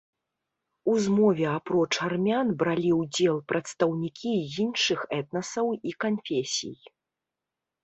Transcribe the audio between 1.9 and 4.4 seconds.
армян бралі ўдзел прадстаўнікі